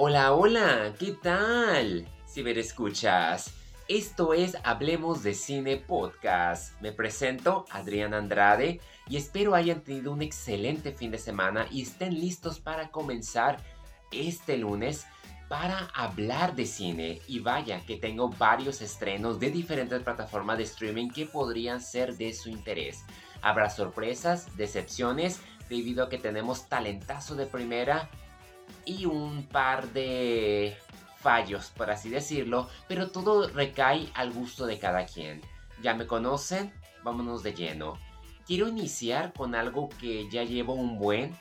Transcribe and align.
Hola, 0.00 0.32
hola, 0.32 0.94
¿qué 0.96 1.10
tal? 1.10 2.06
escuchas. 2.36 3.52
Esto 3.88 4.32
es 4.32 4.56
Hablemos 4.62 5.24
de 5.24 5.34
Cine 5.34 5.76
Podcast. 5.76 6.80
Me 6.80 6.92
presento 6.92 7.64
Adrián 7.72 8.14
Andrade 8.14 8.80
y 9.08 9.16
espero 9.16 9.56
hayan 9.56 9.80
tenido 9.80 10.12
un 10.12 10.22
excelente 10.22 10.92
fin 10.92 11.10
de 11.10 11.18
semana 11.18 11.66
y 11.72 11.82
estén 11.82 12.14
listos 12.14 12.60
para 12.60 12.92
comenzar 12.92 13.56
este 14.12 14.56
lunes 14.56 15.04
para 15.48 15.88
hablar 15.92 16.54
de 16.54 16.66
cine. 16.66 17.20
Y 17.26 17.40
vaya 17.40 17.84
que 17.84 17.96
tengo 17.96 18.28
varios 18.28 18.80
estrenos 18.82 19.40
de 19.40 19.50
diferentes 19.50 20.00
plataformas 20.04 20.58
de 20.58 20.64
streaming 20.64 21.08
que 21.08 21.26
podrían 21.26 21.80
ser 21.80 22.16
de 22.16 22.32
su 22.34 22.50
interés. 22.50 23.02
Habrá 23.42 23.68
sorpresas, 23.68 24.56
decepciones, 24.56 25.40
debido 25.68 26.04
a 26.04 26.08
que 26.08 26.18
tenemos 26.18 26.68
talentazo 26.68 27.34
de 27.34 27.46
primera 27.46 28.08
y 28.84 29.06
un 29.06 29.44
par 29.44 29.92
de 29.92 30.76
fallos, 31.18 31.72
por 31.76 31.90
así 31.90 32.08
decirlo, 32.08 32.68
pero 32.86 33.10
todo 33.10 33.48
recae 33.48 34.08
al 34.14 34.32
gusto 34.32 34.66
de 34.66 34.78
cada 34.78 35.06
quien. 35.06 35.42
¿Ya 35.82 35.94
me 35.94 36.06
conocen? 36.06 36.72
Vámonos 37.04 37.42
de 37.42 37.54
lleno. 37.54 37.98
Quiero 38.46 38.68
iniciar 38.68 39.32
con 39.32 39.54
algo 39.54 39.88
que 40.00 40.28
ya 40.30 40.44
llevo 40.44 40.74
un 40.74 40.98
buen, 40.98 41.36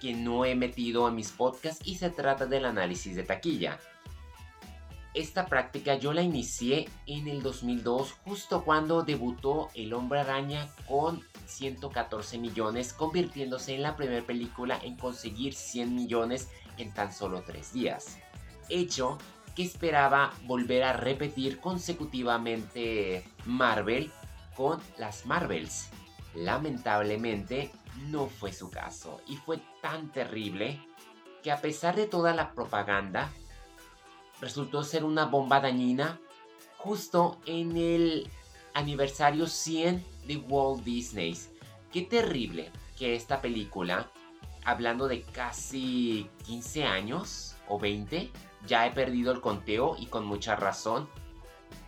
que 0.00 0.14
no 0.14 0.44
he 0.44 0.54
metido 0.54 1.06
a 1.06 1.10
mis 1.10 1.32
podcasts 1.32 1.86
y 1.86 1.96
se 1.96 2.10
trata 2.10 2.46
del 2.46 2.66
análisis 2.66 3.16
de 3.16 3.24
taquilla. 3.24 3.78
Esta 5.16 5.46
práctica 5.46 5.94
yo 5.94 6.12
la 6.12 6.20
inicié 6.20 6.90
en 7.06 7.26
el 7.26 7.42
2002, 7.42 8.12
justo 8.26 8.64
cuando 8.64 9.02
debutó 9.02 9.70
El 9.74 9.94
Hombre 9.94 10.20
Araña 10.20 10.68
con 10.86 11.24
114 11.46 12.36
millones, 12.36 12.92
convirtiéndose 12.92 13.74
en 13.74 13.80
la 13.80 13.96
primera 13.96 14.26
película 14.26 14.78
en 14.82 14.94
conseguir 14.98 15.54
100 15.54 15.94
millones 15.94 16.50
en 16.76 16.92
tan 16.92 17.14
solo 17.14 17.42
3 17.46 17.72
días. 17.72 18.18
Hecho 18.68 19.16
que 19.54 19.62
esperaba 19.62 20.34
volver 20.44 20.82
a 20.82 20.92
repetir 20.92 21.60
consecutivamente 21.60 23.26
Marvel 23.46 24.12
con 24.54 24.82
las 24.98 25.24
Marvels. 25.24 25.88
Lamentablemente 26.34 27.70
no 28.10 28.26
fue 28.26 28.52
su 28.52 28.68
caso 28.68 29.22
y 29.26 29.36
fue 29.36 29.62
tan 29.80 30.12
terrible 30.12 30.78
que 31.42 31.50
a 31.50 31.62
pesar 31.62 31.96
de 31.96 32.06
toda 32.06 32.34
la 32.34 32.52
propaganda, 32.52 33.32
resultó 34.40 34.82
ser 34.82 35.04
una 35.04 35.26
bomba 35.26 35.60
dañina 35.60 36.20
justo 36.76 37.38
en 37.46 37.76
el 37.76 38.30
aniversario 38.74 39.46
100 39.46 40.04
de 40.26 40.36
Walt 40.36 40.84
Disney. 40.84 41.36
Qué 41.92 42.02
terrible 42.02 42.70
que 42.98 43.14
esta 43.14 43.40
película, 43.40 44.10
hablando 44.64 45.08
de 45.08 45.22
casi 45.22 46.28
15 46.44 46.84
años 46.84 47.56
o 47.68 47.78
20, 47.78 48.30
ya 48.66 48.86
he 48.86 48.92
perdido 48.92 49.32
el 49.32 49.40
conteo 49.40 49.96
y 49.98 50.06
con 50.06 50.24
mucha 50.26 50.56
razón, 50.56 51.08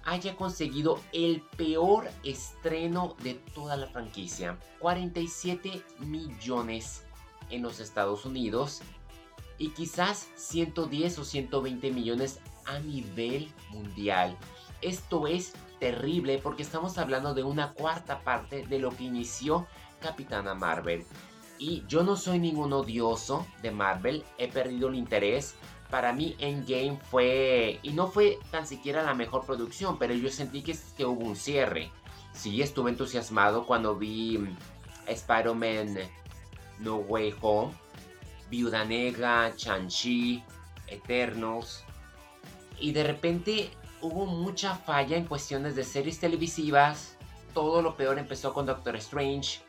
haya 0.05 0.37
conseguido 0.37 1.01
el 1.13 1.43
peor 1.57 2.09
estreno 2.25 3.15
de 3.23 3.35
toda 3.35 3.77
la 3.77 3.89
franquicia. 3.89 4.59
47 4.79 5.83
millones 6.01 7.05
en 7.51 7.63
los 7.63 7.81
Estados 7.81 8.25
Unidos 8.25 8.81
y 9.59 9.71
quizás 9.71 10.29
110 10.37 11.19
o 11.19 11.25
120 11.25 11.91
millones 11.91 12.41
a 12.65 12.79
nivel 12.79 13.53
mundial. 13.71 14.37
Esto 14.81 15.27
es 15.27 15.53
terrible 15.81 16.39
porque 16.39 16.63
estamos 16.63 16.99
hablando 16.99 17.35
de 17.35 17.43
una 17.43 17.73
cuarta 17.73 18.21
parte 18.21 18.67
de 18.67 18.79
lo 18.79 18.91
que 18.91 19.05
inició 19.05 19.67
Capitana 20.01 20.55
Marvel. 20.55 21.05
Y 21.59 21.85
yo 21.89 22.05
no 22.05 22.17
soy 22.17 22.39
ningún 22.39 22.73
odioso 22.73 23.47
de 23.63 23.73
Marvel, 23.73 24.25
he 24.39 24.49
perdido 24.49 24.89
el 24.89 24.95
interés. 24.95 25.57
Para 25.91 26.13
mí 26.13 26.37
Endgame 26.39 26.99
fue, 27.11 27.81
y 27.83 27.91
no 27.91 28.09
fue 28.09 28.39
tan 28.51 28.67
siquiera 28.67 29.03
la 29.03 29.15
mejor 29.15 29.45
producción, 29.45 29.99
pero 29.99 30.15
yo 30.15 30.31
sentí 30.31 30.63
que, 30.63 30.77
que 30.97 31.05
hubo 31.05 31.25
un 31.25 31.35
cierre. 31.35 31.91
Sí, 32.33 32.63
estuve 32.63 32.91
entusiasmado 32.91 33.67
cuando 33.67 33.97
vi 33.97 34.39
mm, 34.39 34.57
Spider-Man 35.09 35.99
No 36.79 36.97
Way 36.97 37.35
Home, 37.41 37.73
Viuda 38.51 38.85
Negra, 38.85 39.53
Shang-Chi, 39.57 40.43
Eternals. 40.87 41.85
Y 42.81 42.93
de 42.93 43.05
repente 43.05 43.71
hubo 44.01 44.27
mucha 44.27 44.75
falla 44.75 45.17
en 45.17 45.25
cuestiones 45.25 45.75
de 45.75 45.85
series 45.85 46.21
televisivas. 46.21 47.17
Todo 47.55 47.83
lo 47.83 47.97
peor 47.97 48.19
empezó 48.19 48.53
con 48.53 48.67
Doctor 48.67 48.97
Strange. 48.97 49.61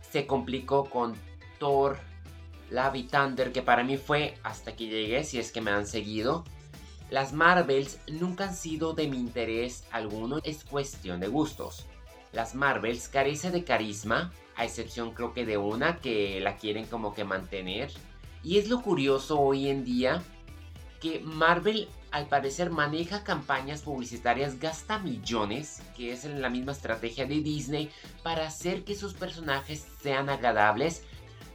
Se 0.00 0.26
complicó 0.26 0.88
con 0.88 1.14
Thor, 1.58 1.98
Love 2.70 3.08
Thunder, 3.10 3.52
que 3.52 3.62
para 3.62 3.84
mí 3.84 3.96
fue 3.96 4.38
hasta 4.42 4.74
que 4.74 4.86
llegué, 4.86 5.24
si 5.24 5.38
es 5.38 5.52
que 5.52 5.60
me 5.60 5.70
han 5.70 5.86
seguido. 5.86 6.44
Las 7.10 7.32
Marvels 7.32 8.00
nunca 8.06 8.44
han 8.44 8.54
sido 8.54 8.92
de 8.92 9.08
mi 9.08 9.18
interés 9.18 9.84
alguno, 9.90 10.40
es 10.44 10.64
cuestión 10.64 11.20
de 11.20 11.28
gustos. 11.28 11.86
Las 12.32 12.54
Marvels 12.54 13.08
carecen 13.08 13.52
de 13.52 13.64
carisma, 13.64 14.30
a 14.56 14.64
excepción 14.64 15.12
creo 15.12 15.32
que 15.32 15.46
de 15.46 15.56
una 15.56 15.96
que 15.98 16.40
la 16.40 16.56
quieren 16.56 16.84
como 16.84 17.14
que 17.14 17.24
mantener. 17.24 17.90
Y 18.42 18.58
es 18.58 18.68
lo 18.68 18.82
curioso 18.82 19.40
hoy 19.40 19.68
en 19.68 19.84
día 19.84 20.22
que 21.00 21.20
Marvel 21.20 21.88
al 22.10 22.26
parecer 22.26 22.70
maneja 22.70 23.22
campañas 23.22 23.82
publicitarias, 23.82 24.58
gasta 24.58 24.98
millones, 24.98 25.82
que 25.96 26.12
es 26.12 26.24
la 26.24 26.48
misma 26.48 26.72
estrategia 26.72 27.26
de 27.26 27.40
Disney, 27.40 27.90
para 28.22 28.46
hacer 28.46 28.84
que 28.84 28.94
sus 28.94 29.14
personajes 29.14 29.86
sean 30.02 30.30
agradables. 30.30 31.02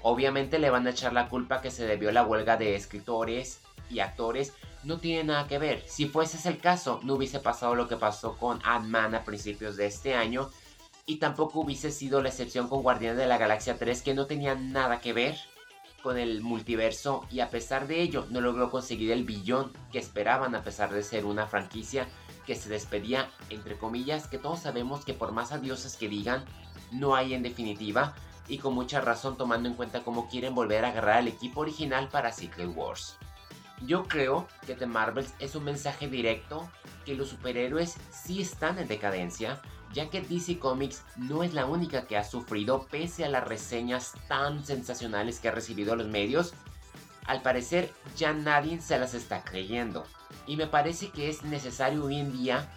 Obviamente 0.02 0.60
le 0.60 0.70
van 0.70 0.86
a 0.86 0.92
echar 0.92 1.14
la 1.14 1.30
culpa 1.30 1.62
que 1.62 1.72
se 1.72 1.86
debió 1.86 2.12
la 2.12 2.24
huelga 2.24 2.58
de 2.58 2.76
escritores 2.76 3.62
y 3.90 4.00
actores. 4.00 4.54
No 4.84 5.00
tiene 5.00 5.24
nada 5.24 5.48
que 5.48 5.58
ver. 5.58 5.84
Si 5.88 6.06
fuese 6.08 6.38
ese 6.38 6.50
el 6.50 6.60
caso, 6.60 7.00
no 7.04 7.16
hubiese 7.16 7.40
pasado 7.40 7.74
lo 7.74 7.88
que 7.88 7.96
pasó 7.96 8.38
con 8.38 8.60
Ant-Man 8.64 9.16
a 9.16 9.24
principios 9.24 9.76
de 9.78 9.88
este 9.88 10.14
año. 10.14 10.50
Y 11.06 11.18
tampoco 11.18 11.62
hubiese 11.62 11.92
sido 11.92 12.22
la 12.22 12.30
excepción 12.30 12.68
con 12.68 12.84
Guardianes 12.84 13.18
de 13.18 13.28
la 13.28 13.38
Galaxia 13.38 13.78
3, 13.78 14.02
que 14.02 14.14
no 14.14 14.26
tenía 14.26 14.56
nada 14.56 15.00
que 15.00 15.14
ver 15.14 15.38
con 16.04 16.18
el 16.18 16.42
multiverso 16.42 17.26
y 17.32 17.40
a 17.40 17.50
pesar 17.50 17.88
de 17.88 18.02
ello 18.02 18.28
no 18.30 18.42
logró 18.42 18.70
conseguir 18.70 19.12
el 19.12 19.24
billón 19.24 19.72
que 19.92 20.00
esperaban 20.00 20.54
a 20.54 20.62
pesar 20.62 20.94
de 20.94 21.02
ser 21.02 21.26
una 21.26 21.48
franquicia 21.48 22.08
que 22.46 22.56
se 22.56 22.70
despedía 22.70 23.32
entre 23.50 23.78
comillas 23.78 24.28
que 24.28 24.38
todos 24.38 24.60
sabemos 24.60 25.06
que 25.06 25.14
por 25.14 25.32
más 25.32 25.54
adioses 25.54 25.96
que 25.96 26.10
digan 26.10 26.44
no 26.92 27.16
hay 27.16 27.34
en 27.34 27.42
definitiva 27.42 28.14
y 28.48 28.58
con 28.58 28.74
mucha 28.74 29.02
razón 29.02 29.38
tomando 29.38 29.70
en 29.70 29.76
cuenta 29.76 30.04
cómo 30.04 30.28
quieren 30.28 30.54
volver 30.54 30.86
a 30.86 30.90
agarrar 30.90 31.20
al 31.20 31.28
equipo 31.30 31.62
original 31.62 32.10
para 32.10 32.34
Secret 32.34 32.70
Wars. 32.76 33.16
Yo 33.86 34.08
creo 34.08 34.48
que 34.66 34.76
The 34.76 34.86
Marvels 34.86 35.34
es 35.40 35.56
un 35.56 35.64
mensaje 35.64 36.08
directo 36.08 36.70
que 37.06 37.16
los 37.16 37.30
superhéroes 37.30 37.96
sí 38.12 38.42
están 38.42 38.80
en 38.80 38.88
decadencia 38.88 39.62
ya 39.94 40.10
que 40.10 40.22
DC 40.22 40.60
Comics 40.60 41.04
no 41.16 41.44
es 41.44 41.54
la 41.54 41.66
única 41.66 42.08
que 42.08 42.18
ha 42.18 42.24
sufrido 42.24 42.88
pese 42.90 43.26
a 43.26 43.30
las 43.30 43.48
reseñas 43.48 44.14
tan 44.28 44.66
sensacionales 44.66 45.40
que 45.40 45.50
ha 45.50 45.52
recibido 45.52 45.96
los 45.96 46.08
medios, 46.08 46.54
al 47.26 47.42
parecer 47.42 47.92
ya 48.18 48.34
nadie 48.34 48.82
se 48.82 48.98
las 49.00 49.14
está 49.14 49.44
creyendo. 49.44 50.04
Y 50.48 50.58
me 50.58 50.68
parece 50.68 51.10
que 51.10 51.30
es 51.30 51.44
necesario 51.44 52.06
hoy 52.06 52.20
en 52.20 52.34
día, 52.34 52.70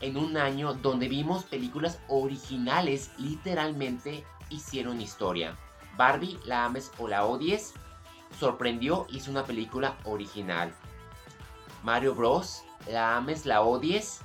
en 0.00 0.16
un 0.16 0.36
año 0.36 0.74
donde 0.74 1.08
vimos 1.08 1.44
películas 1.44 2.00
originales 2.08 3.10
literalmente 3.18 4.24
hicieron 4.50 5.00
historia. 5.00 5.56
Barbie, 5.96 6.38
la 6.44 6.64
ames 6.64 6.90
o 6.98 7.06
la 7.06 7.24
odies, 7.24 7.74
sorprendió, 8.38 9.06
hizo 9.10 9.30
una 9.30 9.44
película 9.44 9.96
original. 10.04 10.72
Mario 11.82 12.14
Bros, 12.14 12.64
la 12.88 13.16
ames, 13.16 13.46
la 13.46 13.62
odies, 13.62 14.20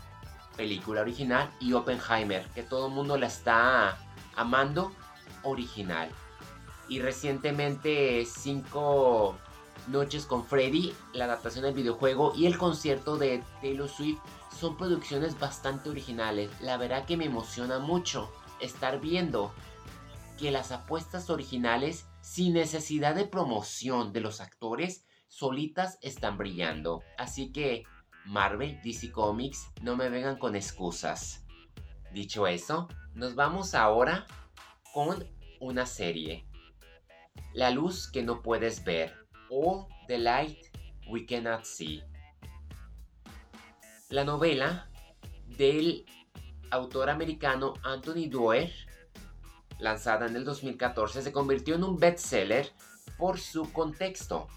película 0.57 1.01
original, 1.01 1.49
y 1.61 1.73
Oppenheimer, 1.73 2.45
que 2.55 2.63
todo 2.63 2.87
el 2.87 2.93
mundo 2.93 3.17
la 3.17 3.27
está 3.27 3.97
amando, 4.35 4.91
original. 5.43 6.09
Y 6.89 6.99
recientemente 6.99 8.25
Cinco 8.25 9.37
Noches 9.87 10.25
con 10.25 10.45
Freddy, 10.45 10.93
la 11.13 11.25
adaptación 11.25 11.63
del 11.63 11.73
videojuego 11.73 12.33
y 12.35 12.45
el 12.45 12.57
concierto 12.57 13.17
de 13.17 13.41
Taylor 13.61 13.87
Swift 13.87 14.19
son 14.59 14.75
producciones 14.75 15.39
bastante 15.39 15.89
originales. 15.89 16.49
La 16.59 16.77
verdad 16.77 17.05
que 17.05 17.15
me 17.15 17.25
emociona 17.25 17.79
mucho 17.79 18.29
estar 18.59 18.99
viendo 18.99 19.53
que 20.37 20.51
las 20.51 20.71
apuestas 20.71 21.29
originales, 21.29 22.05
sin 22.21 22.53
necesidad 22.53 23.15
de 23.15 23.25
promoción 23.25 24.11
de 24.11 24.21
los 24.21 24.41
actores, 24.41 25.05
solitas 25.29 25.97
están 26.01 26.37
brillando. 26.37 27.01
Así 27.17 27.51
que 27.51 27.83
Marvel, 28.27 28.79
DC 28.83 29.11
Comics, 29.11 29.71
no 29.81 29.95
me 29.95 30.09
vengan 30.09 30.37
con 30.37 30.55
excusas. 30.55 31.45
Dicho 32.11 32.47
eso, 32.47 32.87
nos 33.13 33.35
vamos 33.35 33.73
ahora 33.73 34.25
con 34.93 35.25
una 35.59 35.85
serie. 35.85 36.45
La 37.53 37.71
luz 37.71 38.09
que 38.11 38.23
no 38.23 38.41
puedes 38.41 38.83
ver. 38.83 39.15
All 39.49 39.87
the 40.07 40.17
light 40.17 40.57
we 41.09 41.25
cannot 41.25 41.63
see. 41.63 42.03
La 44.09 44.23
novela 44.23 44.89
del 45.45 46.05
autor 46.71 47.09
americano 47.09 47.73
Anthony 47.83 48.29
Doerr, 48.29 48.71
lanzada 49.79 50.27
en 50.27 50.35
el 50.35 50.43
2014, 50.43 51.21
se 51.21 51.31
convirtió 51.31 51.75
en 51.75 51.83
un 51.83 51.97
bestseller 51.97 52.71
por 53.17 53.39
su 53.39 53.71
contexto 53.73 54.47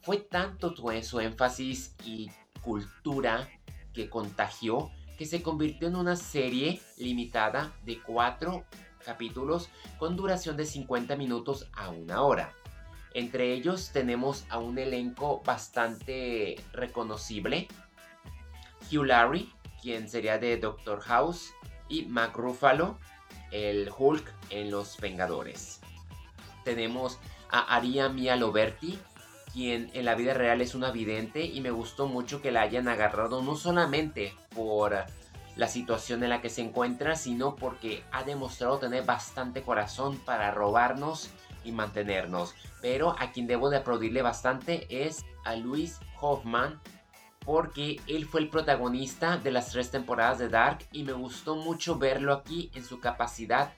Fue 0.00 0.18
tanto 0.18 0.74
su 1.02 1.20
énfasis 1.20 1.94
y 2.04 2.30
cultura 2.66 3.48
que 3.94 4.10
contagió 4.10 4.90
que 5.16 5.24
se 5.24 5.40
convirtió 5.40 5.86
en 5.88 5.94
una 5.94 6.16
serie 6.16 6.82
limitada 6.98 7.72
de 7.84 8.02
cuatro 8.02 8.64
capítulos 9.04 9.70
con 9.98 10.16
duración 10.16 10.56
de 10.56 10.66
50 10.66 11.14
minutos 11.16 11.68
a 11.72 11.90
una 11.90 12.22
hora. 12.22 12.52
Entre 13.14 13.54
ellos 13.54 13.92
tenemos 13.92 14.44
a 14.50 14.58
un 14.58 14.78
elenco 14.78 15.42
bastante 15.42 16.56
reconocible. 16.72 17.68
Hugh 18.90 19.04
Larry, 19.04 19.50
quien 19.80 20.08
sería 20.08 20.38
de 20.38 20.58
Doctor 20.58 21.00
House, 21.00 21.54
y 21.88 22.04
Mac 22.06 22.36
Ruffalo, 22.36 22.98
el 23.52 23.90
Hulk 23.96 24.34
en 24.50 24.72
Los 24.72 24.98
Vengadores. 25.00 25.80
Tenemos 26.64 27.20
a 27.48 27.76
Aria 27.76 28.08
Mia 28.08 28.34
Loberti, 28.34 28.98
quien 29.56 29.90
en 29.94 30.04
la 30.04 30.14
vida 30.14 30.34
real 30.34 30.60
es 30.60 30.74
una 30.74 30.90
vidente 30.90 31.42
y 31.42 31.62
me 31.62 31.70
gustó 31.70 32.08
mucho 32.08 32.42
que 32.42 32.50
la 32.50 32.60
hayan 32.60 32.88
agarrado 32.88 33.40
no 33.40 33.56
solamente 33.56 34.34
por 34.54 35.06
la 35.56 35.66
situación 35.66 36.22
en 36.22 36.28
la 36.28 36.42
que 36.42 36.50
se 36.50 36.60
encuentra, 36.60 37.16
sino 37.16 37.56
porque 37.56 38.04
ha 38.12 38.22
demostrado 38.22 38.78
tener 38.78 39.06
bastante 39.06 39.62
corazón 39.62 40.18
para 40.18 40.50
robarnos 40.50 41.30
y 41.64 41.72
mantenernos. 41.72 42.54
Pero 42.82 43.16
a 43.18 43.32
quien 43.32 43.46
debo 43.46 43.70
de 43.70 43.78
aplaudirle 43.78 44.20
bastante 44.20 44.86
es 44.90 45.24
a 45.46 45.56
Luis 45.56 46.00
Hoffman, 46.20 46.78
porque 47.42 47.98
él 48.06 48.26
fue 48.26 48.42
el 48.42 48.50
protagonista 48.50 49.38
de 49.38 49.52
las 49.52 49.70
tres 49.70 49.90
temporadas 49.90 50.38
de 50.38 50.50
Dark 50.50 50.80
y 50.92 51.02
me 51.02 51.14
gustó 51.14 51.56
mucho 51.56 51.96
verlo 51.96 52.34
aquí 52.34 52.70
en 52.74 52.84
su 52.84 53.00
capacidad 53.00 53.72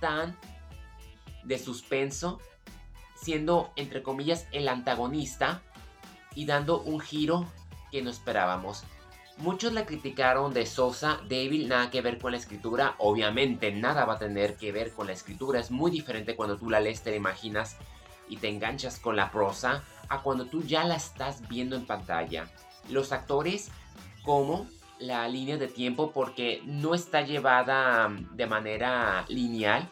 tan 0.00 0.34
de 1.44 1.58
suspenso, 1.58 2.40
siendo 3.20 3.70
entre 3.76 4.02
comillas 4.02 4.46
el 4.52 4.68
antagonista 4.68 5.62
y 6.34 6.46
dando 6.46 6.80
un 6.80 7.00
giro 7.00 7.46
que 7.90 8.02
no 8.02 8.10
esperábamos. 8.10 8.84
Muchos 9.38 9.72
la 9.72 9.86
criticaron 9.86 10.52
de 10.52 10.66
Sosa, 10.66 11.20
débil, 11.28 11.68
nada 11.68 11.90
que 11.90 12.00
ver 12.00 12.18
con 12.18 12.32
la 12.32 12.38
escritura. 12.38 12.96
Obviamente 12.98 13.70
nada 13.70 14.04
va 14.04 14.14
a 14.14 14.18
tener 14.18 14.56
que 14.56 14.72
ver 14.72 14.92
con 14.92 15.06
la 15.06 15.12
escritura. 15.12 15.60
Es 15.60 15.70
muy 15.70 15.92
diferente 15.92 16.34
cuando 16.34 16.56
tú 16.56 16.68
la 16.70 16.80
lees, 16.80 17.02
te 17.02 17.10
la 17.10 17.16
imaginas 17.16 17.76
y 18.28 18.38
te 18.38 18.48
enganchas 18.48 18.98
con 18.98 19.14
la 19.14 19.30
prosa 19.30 19.84
a 20.08 20.22
cuando 20.22 20.46
tú 20.46 20.62
ya 20.62 20.84
la 20.84 20.96
estás 20.96 21.48
viendo 21.48 21.76
en 21.76 21.86
pantalla. 21.86 22.50
Los 22.88 23.12
actores 23.12 23.70
como 24.24 24.66
la 24.98 25.28
línea 25.28 25.56
de 25.56 25.68
tiempo 25.68 26.10
porque 26.12 26.60
no 26.64 26.94
está 26.94 27.22
llevada 27.22 28.08
mm, 28.08 28.36
de 28.36 28.46
manera 28.46 29.24
lineal. 29.28 29.88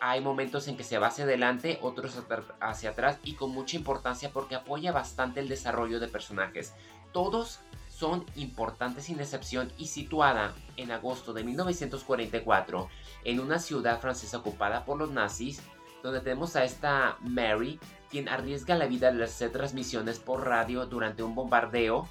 Hay 0.00 0.20
momentos 0.20 0.68
en 0.68 0.76
que 0.76 0.84
se 0.84 0.98
va 0.98 1.08
hacia 1.08 1.24
adelante, 1.24 1.78
otros 1.82 2.20
hacia 2.60 2.90
atrás 2.90 3.18
y 3.24 3.34
con 3.34 3.50
mucha 3.50 3.76
importancia 3.76 4.30
porque 4.30 4.54
apoya 4.54 4.92
bastante 4.92 5.40
el 5.40 5.48
desarrollo 5.48 6.00
de 6.00 6.08
personajes. 6.08 6.74
Todos 7.12 7.60
son 7.88 8.26
importantes 8.34 9.04
sin 9.04 9.20
excepción 9.20 9.72
y 9.78 9.86
situada 9.86 10.54
en 10.76 10.90
agosto 10.90 11.32
de 11.32 11.44
1944 11.44 12.90
en 13.24 13.40
una 13.40 13.58
ciudad 13.58 14.00
francesa 14.00 14.36
ocupada 14.36 14.84
por 14.84 14.98
los 14.98 15.10
nazis, 15.10 15.62
donde 16.02 16.20
tenemos 16.20 16.56
a 16.56 16.64
esta 16.64 17.16
Mary, 17.20 17.80
quien 18.10 18.28
arriesga 18.28 18.74
la 18.74 18.86
vida 18.86 19.08
al 19.08 19.22
hacer 19.22 19.50
transmisiones 19.50 20.18
por 20.18 20.46
radio 20.46 20.84
durante 20.84 21.22
un 21.22 21.34
bombardeo, 21.34 22.06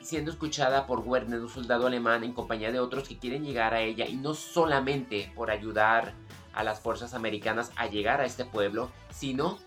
siendo 0.00 0.32
escuchada 0.32 0.86
por 0.88 1.00
Werner, 1.00 1.40
un 1.40 1.48
soldado 1.48 1.86
alemán, 1.86 2.24
en 2.24 2.32
compañía 2.32 2.72
de 2.72 2.80
otros 2.80 3.08
que 3.08 3.18
quieren 3.18 3.44
llegar 3.44 3.74
a 3.74 3.80
ella, 3.80 4.06
y 4.06 4.16
no 4.16 4.34
solamente 4.34 5.32
por 5.36 5.52
ayudar 5.52 6.14
a 6.52 6.64
las 6.64 6.80
fuerzas 6.80 7.14
americanas 7.14 7.70
a 7.76 7.86
llegar 7.86 8.20
a 8.20 8.26
este 8.26 8.44
pueblo, 8.44 8.90
sino 9.10 9.58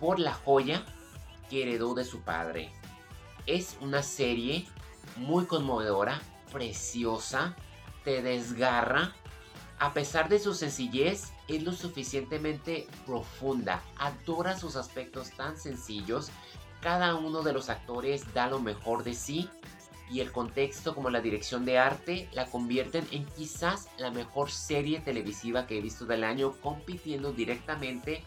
por 0.00 0.18
la 0.18 0.34
joya 0.34 0.84
que 1.48 1.62
heredó 1.62 1.94
de 1.94 2.04
su 2.04 2.20
padre. 2.20 2.72
Es 3.46 3.76
una 3.80 4.02
serie 4.02 4.66
muy 5.16 5.46
conmovedora, 5.46 6.20
preciosa, 6.52 7.54
te 8.04 8.22
desgarra. 8.22 9.12
A 9.78 9.92
pesar 9.92 10.28
de 10.28 10.38
su 10.38 10.54
sencillez, 10.54 11.32
es 11.48 11.62
lo 11.62 11.72
suficientemente 11.72 12.86
profunda. 13.04 13.82
Adora 13.98 14.56
sus 14.56 14.76
aspectos 14.76 15.30
tan 15.30 15.56
sencillos. 15.56 16.30
Cada 16.80 17.14
uno 17.14 17.42
de 17.42 17.52
los 17.52 17.68
actores 17.68 18.32
da 18.32 18.48
lo 18.48 18.60
mejor 18.60 19.04
de 19.04 19.14
sí 19.14 19.48
y 20.12 20.20
el 20.20 20.30
contexto 20.30 20.94
como 20.94 21.08
la 21.08 21.22
dirección 21.22 21.64
de 21.64 21.78
arte 21.78 22.28
la 22.32 22.44
convierten 22.44 23.06
en 23.12 23.24
quizás 23.24 23.88
la 23.96 24.10
mejor 24.10 24.50
serie 24.50 25.00
televisiva 25.00 25.66
que 25.66 25.78
he 25.78 25.80
visto 25.80 26.04
del 26.04 26.22
año, 26.22 26.52
compitiendo 26.60 27.32
directamente 27.32 28.22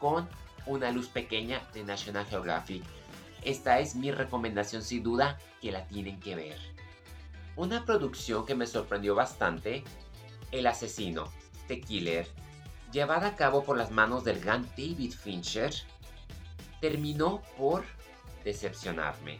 con 0.00 0.28
Una 0.66 0.90
luz 0.90 1.08
pequeña 1.08 1.62
de 1.74 1.84
National 1.84 2.26
Geographic. 2.26 2.82
Esta 3.42 3.78
es 3.78 3.94
mi 3.94 4.10
recomendación 4.10 4.82
sin 4.82 5.02
duda 5.02 5.38
que 5.60 5.70
la 5.70 5.86
tienen 5.86 6.18
que 6.18 6.34
ver. 6.34 6.58
Una 7.54 7.84
producción 7.84 8.44
que 8.44 8.56
me 8.56 8.66
sorprendió 8.66 9.14
bastante, 9.14 9.84
El 10.50 10.66
asesino, 10.66 11.32
The 11.68 11.80
Killer, 11.80 12.28
llevada 12.92 13.28
a 13.28 13.36
cabo 13.36 13.64
por 13.64 13.76
las 13.78 13.90
manos 13.90 14.24
del 14.24 14.40
gran 14.40 14.68
David 14.76 15.12
Fincher, 15.12 15.72
terminó 16.80 17.42
por 17.56 17.84
decepcionarme. 18.44 19.38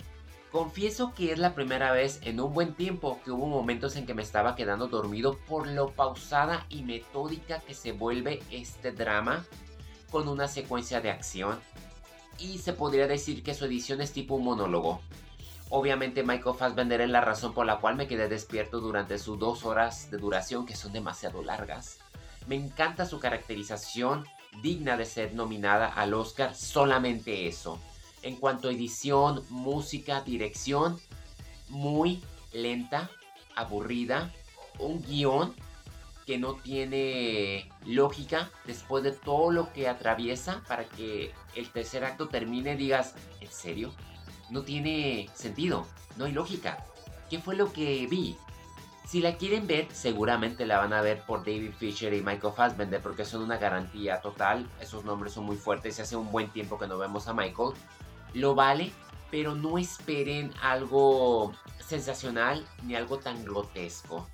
Confieso 0.52 1.12
que 1.12 1.32
es 1.32 1.38
la 1.38 1.54
primera 1.54 1.92
vez 1.92 2.20
en 2.22 2.40
un 2.40 2.54
buen 2.54 2.74
tiempo 2.74 3.20
que 3.24 3.30
hubo 3.30 3.46
momentos 3.46 3.96
en 3.96 4.06
que 4.06 4.14
me 4.14 4.22
estaba 4.22 4.54
quedando 4.54 4.86
dormido 4.86 5.38
por 5.46 5.66
lo 5.66 5.90
pausada 5.90 6.66
y 6.68 6.82
metódica 6.82 7.60
que 7.60 7.74
se 7.74 7.92
vuelve 7.92 8.42
este 8.50 8.92
drama 8.92 9.44
con 10.10 10.28
una 10.28 10.48
secuencia 10.48 11.00
de 11.00 11.10
acción 11.10 11.58
y 12.38 12.58
se 12.58 12.72
podría 12.72 13.06
decir 13.06 13.42
que 13.42 13.54
su 13.54 13.64
edición 13.64 14.00
es 14.00 14.12
tipo 14.12 14.34
un 14.36 14.44
monólogo. 14.44 15.00
Obviamente 15.68 16.22
Michael 16.22 16.56
Fassbender 16.56 17.00
es 17.00 17.10
la 17.10 17.20
razón 17.20 17.52
por 17.52 17.66
la 17.66 17.78
cual 17.78 17.96
me 17.96 18.06
quedé 18.06 18.28
despierto 18.28 18.80
durante 18.80 19.18
sus 19.18 19.38
dos 19.38 19.64
horas 19.64 20.10
de 20.10 20.18
duración 20.18 20.64
que 20.64 20.76
son 20.76 20.92
demasiado 20.92 21.42
largas. 21.42 21.98
Me 22.46 22.54
encanta 22.54 23.04
su 23.04 23.18
caracterización, 23.18 24.24
digna 24.62 24.96
de 24.96 25.06
ser 25.06 25.34
nominada 25.34 25.88
al 25.88 26.14
Oscar, 26.14 26.54
solamente 26.54 27.48
eso. 27.48 27.80
En 28.26 28.34
cuanto 28.34 28.66
a 28.66 28.72
edición, 28.72 29.44
música, 29.50 30.20
dirección, 30.20 30.98
muy 31.68 32.24
lenta, 32.52 33.08
aburrida, 33.54 34.32
un 34.80 35.00
guion 35.00 35.54
que 36.26 36.36
no 36.36 36.54
tiene 36.54 37.70
lógica 37.84 38.50
después 38.64 39.04
de 39.04 39.12
todo 39.12 39.52
lo 39.52 39.72
que 39.72 39.86
atraviesa 39.86 40.64
para 40.66 40.86
que 40.86 41.30
el 41.54 41.70
tercer 41.70 42.02
acto 42.02 42.26
termine 42.26 42.74
digas, 42.74 43.14
¿en 43.40 43.52
serio? 43.52 43.92
No 44.50 44.62
tiene 44.62 45.30
sentido, 45.32 45.86
no 46.16 46.24
hay 46.24 46.32
lógica. 46.32 46.84
¿Qué 47.30 47.38
fue 47.38 47.54
lo 47.54 47.72
que 47.72 48.08
vi? 48.08 48.36
Si 49.06 49.20
la 49.20 49.36
quieren 49.36 49.68
ver, 49.68 49.86
seguramente 49.92 50.66
la 50.66 50.78
van 50.78 50.92
a 50.94 51.00
ver 51.00 51.22
por 51.22 51.44
David 51.44 51.74
Fisher 51.78 52.12
y 52.12 52.22
Michael 52.22 52.54
Fassbender 52.56 53.00
porque 53.00 53.24
son 53.24 53.42
una 53.42 53.56
garantía 53.56 54.20
total. 54.20 54.68
Esos 54.80 55.04
nombres 55.04 55.32
son 55.32 55.44
muy 55.44 55.54
fuertes 55.54 55.96
y 55.96 56.02
hace 56.02 56.16
un 56.16 56.32
buen 56.32 56.50
tiempo 56.50 56.76
que 56.76 56.88
no 56.88 56.98
vemos 56.98 57.28
a 57.28 57.32
Michael. 57.32 57.70
Lo 58.36 58.54
vale, 58.54 58.92
pero 59.30 59.54
no 59.54 59.78
esperen 59.78 60.52
algo 60.60 61.54
sensacional 61.78 62.66
ni 62.82 62.94
algo 62.94 63.16
tan 63.18 63.42
grotesco. 63.42 64.28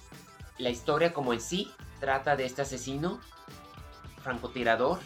La 0.59 0.71
historia 0.71 1.13
como 1.13 1.33
en 1.33 1.41
sí 1.41 1.71
trata 2.01 2.35
de 2.35 2.45
este 2.45 2.63
asesino, 2.63 3.21
francotirador. 4.21 4.99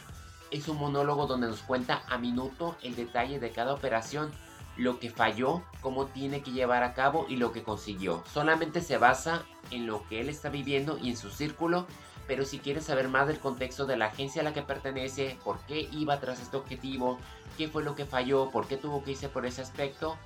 Es 0.50 0.66
un 0.68 0.78
monólogo 0.78 1.26
donde 1.26 1.46
nos 1.46 1.60
cuenta 1.60 2.04
a 2.08 2.16
minuto 2.16 2.74
el 2.82 2.96
detalle 2.96 3.38
de 3.38 3.50
cada 3.50 3.74
operación, 3.74 4.32
lo 4.78 4.98
que 4.98 5.10
falló, 5.10 5.62
cómo 5.82 6.06
tiene 6.06 6.40
que 6.40 6.52
llevar 6.52 6.82
a 6.82 6.94
cabo 6.94 7.26
y 7.28 7.36
lo 7.36 7.52
que 7.52 7.62
consiguió. 7.62 8.24
Solamente 8.32 8.80
se 8.80 8.96
basa 8.96 9.44
en 9.72 9.86
lo 9.86 10.08
que 10.08 10.22
él 10.22 10.30
está 10.30 10.48
viviendo 10.48 10.96
y 10.96 11.10
en 11.10 11.18
su 11.18 11.28
círculo, 11.28 11.86
pero 12.26 12.44
si 12.44 12.58
quieres 12.58 12.84
saber 12.84 13.08
más 13.08 13.28
del 13.28 13.38
contexto 13.38 13.86
de 13.86 13.96
la 13.96 14.06
agencia 14.06 14.42
a 14.42 14.44
la 14.44 14.52
que 14.52 14.62
pertenece, 14.62 15.38
por 15.44 15.60
qué 15.60 15.88
iba 15.92 16.18
tras 16.20 16.40
este 16.40 16.56
objetivo, 16.56 17.18
qué 17.56 17.68
fue 17.68 17.84
lo 17.84 17.94
que 17.94 18.04
falló, 18.04 18.50
por 18.50 18.66
qué 18.66 18.76
tuvo 18.76 19.04
que 19.04 19.12
irse 19.12 19.28
por 19.28 19.46
ese 19.46 19.62
aspecto, 19.62 20.16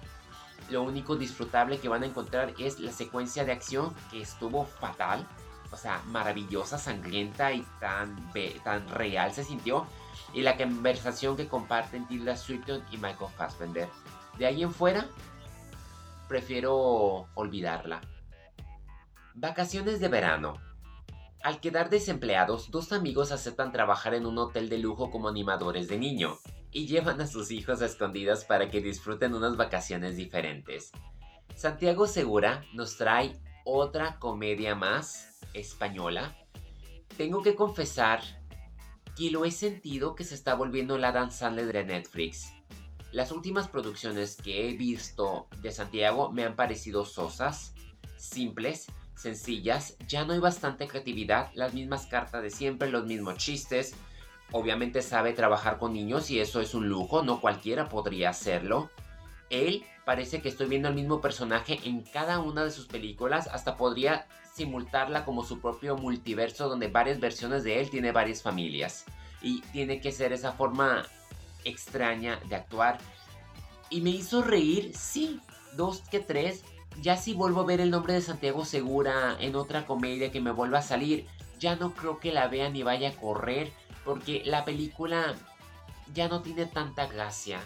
lo 0.70 0.82
único 0.82 1.16
disfrutable 1.16 1.78
que 1.78 1.88
van 1.88 2.02
a 2.02 2.06
encontrar 2.06 2.54
es 2.58 2.78
la 2.78 2.92
secuencia 2.92 3.44
de 3.44 3.52
acción 3.52 3.94
que 4.10 4.20
estuvo 4.20 4.64
fatal. 4.64 5.26
O 5.72 5.76
sea, 5.76 6.02
maravillosa, 6.06 6.78
sangrienta 6.78 7.52
y 7.52 7.64
tan, 7.78 8.16
tan 8.64 8.88
real 8.88 9.32
se 9.32 9.44
sintió. 9.44 9.86
Y 10.32 10.42
la 10.42 10.56
conversación 10.56 11.36
que 11.36 11.48
comparten 11.48 12.06
Tilda 12.06 12.36
Swinton 12.36 12.82
y 12.90 12.96
Michael 12.96 13.32
Fassbender. 13.36 13.88
De 14.38 14.46
ahí 14.46 14.62
en 14.62 14.72
fuera, 14.72 15.06
prefiero 16.28 17.28
olvidarla. 17.34 18.00
Vacaciones 19.34 20.00
de 20.00 20.08
verano. 20.08 20.69
Al 21.42 21.60
quedar 21.60 21.88
desempleados, 21.88 22.70
dos 22.70 22.92
amigos 22.92 23.32
aceptan 23.32 23.72
trabajar 23.72 24.12
en 24.12 24.26
un 24.26 24.36
hotel 24.36 24.68
de 24.68 24.76
lujo 24.76 25.10
como 25.10 25.28
animadores 25.28 25.88
de 25.88 25.98
niño 25.98 26.38
y 26.70 26.86
llevan 26.86 27.18
a 27.22 27.26
sus 27.26 27.50
hijos 27.50 27.80
a 27.80 27.86
escondidas 27.86 28.44
para 28.44 28.68
que 28.68 28.82
disfruten 28.82 29.34
unas 29.34 29.56
vacaciones 29.56 30.16
diferentes. 30.16 30.92
Santiago 31.56 32.06
Segura 32.06 32.62
nos 32.74 32.98
trae 32.98 33.40
otra 33.64 34.18
comedia 34.18 34.74
más 34.74 35.40
española. 35.54 36.36
Tengo 37.16 37.42
que 37.42 37.54
confesar 37.54 38.20
que 39.16 39.30
lo 39.30 39.46
he 39.46 39.50
sentido 39.50 40.14
que 40.14 40.24
se 40.24 40.34
está 40.34 40.54
volviendo 40.54 40.98
la 40.98 41.10
danzante 41.10 41.64
de 41.64 41.84
Netflix. 41.84 42.52
Las 43.12 43.32
últimas 43.32 43.66
producciones 43.66 44.36
que 44.36 44.68
he 44.68 44.76
visto 44.76 45.48
de 45.62 45.72
Santiago 45.72 46.30
me 46.30 46.44
han 46.44 46.54
parecido 46.54 47.06
sosas, 47.06 47.74
simples, 48.18 48.86
sencillas, 49.20 49.96
ya 50.08 50.24
no 50.24 50.32
hay 50.32 50.38
bastante 50.38 50.88
creatividad, 50.88 51.50
las 51.54 51.74
mismas 51.74 52.06
cartas 52.06 52.42
de 52.42 52.50
siempre, 52.50 52.90
los 52.90 53.04
mismos 53.04 53.36
chistes. 53.36 53.94
Obviamente 54.50 55.02
sabe 55.02 55.34
trabajar 55.34 55.78
con 55.78 55.92
niños 55.92 56.30
y 56.30 56.40
eso 56.40 56.60
es 56.60 56.74
un 56.74 56.88
lujo, 56.88 57.22
no 57.22 57.40
cualquiera 57.40 57.88
podría 57.88 58.30
hacerlo. 58.30 58.90
Él 59.50 59.84
parece 60.06 60.40
que 60.40 60.48
estoy 60.48 60.68
viendo 60.68 60.88
el 60.88 60.94
mismo 60.94 61.20
personaje 61.20 61.80
en 61.84 62.02
cada 62.02 62.38
una 62.38 62.64
de 62.64 62.70
sus 62.70 62.86
películas, 62.86 63.46
hasta 63.48 63.76
podría 63.76 64.26
simultarla 64.54 65.24
como 65.24 65.44
su 65.44 65.60
propio 65.60 65.96
multiverso 65.96 66.68
donde 66.68 66.88
varias 66.88 67.20
versiones 67.20 67.62
de 67.62 67.80
él 67.80 67.90
tiene 67.90 68.12
varias 68.12 68.42
familias. 68.42 69.04
Y 69.42 69.60
tiene 69.72 70.00
que 70.00 70.12
ser 70.12 70.32
esa 70.32 70.52
forma 70.52 71.04
extraña 71.64 72.40
de 72.48 72.56
actuar. 72.56 72.98
Y 73.90 74.00
me 74.00 74.10
hizo 74.10 74.42
reír, 74.42 74.92
sí, 74.96 75.40
dos 75.76 76.02
que 76.10 76.20
tres, 76.20 76.64
ya 77.00 77.16
si 77.16 77.32
vuelvo 77.32 77.62
a 77.62 77.64
ver 77.64 77.80
el 77.80 77.90
nombre 77.90 78.12
de 78.12 78.20
Santiago 78.20 78.64
Segura 78.64 79.36
en 79.40 79.56
otra 79.56 79.86
comedia 79.86 80.30
que 80.30 80.40
me 80.40 80.50
vuelva 80.50 80.78
a 80.78 80.82
salir, 80.82 81.26
ya 81.58 81.76
no 81.76 81.94
creo 81.94 82.18
que 82.20 82.32
la 82.32 82.48
vea 82.48 82.68
ni 82.68 82.82
vaya 82.82 83.10
a 83.10 83.16
correr, 83.16 83.72
porque 84.04 84.42
la 84.44 84.64
película 84.64 85.34
ya 86.12 86.28
no 86.28 86.42
tiene 86.42 86.66
tanta 86.66 87.06
gracia. 87.06 87.60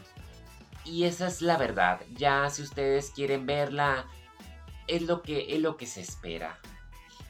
Y 0.85 1.05
esa 1.05 1.27
es 1.27 1.43
la 1.43 1.57
verdad, 1.57 2.01
ya 2.13 2.49
si 2.51 2.63
ustedes 2.63 3.11
quieren 3.11 3.47
verla, 3.47 4.07
es 4.87 5.03
lo 5.03 5.23
que, 5.23 5.55
es 5.55 5.61
lo 5.61 5.77
que 5.77 5.87
se 5.87 6.01
espera. 6.01 6.59